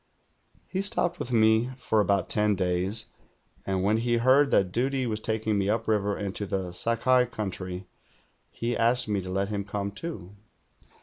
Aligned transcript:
He 0.67 0.79
stopj)ed 0.79 1.19
with 1.19 1.31
me 1.31 1.69
for 1.77 1.99
about 1.99 2.27
ten 2.27 2.55
days, 2.55 3.05
and 3.67 3.83
when 3.83 3.97
he 3.97 4.17
heard 4.17 4.49
that 4.49 4.71
duty 4.71 5.05
was 5.05 5.19
taking 5.19 5.59
me 5.59 5.69
upriver 5.69 6.17
into 6.17 6.47
the 6.47 6.71
Sakai 6.71 7.27
country, 7.27 7.85
he 8.49 8.75
asked 8.75 9.07
me 9.07 9.21
to 9.21 9.29
let 9.29 9.49
him 9.49 9.63
come, 9.63 9.91
too. 9.91 10.31